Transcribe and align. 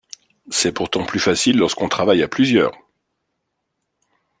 C'est 0.49 0.71
pourtant 0.71 1.05
plus 1.05 1.19
facile 1.19 1.59
lorsqu'on 1.59 1.87
travaille 1.87 2.23
à 2.23 2.27
plusieurs. 2.27 2.73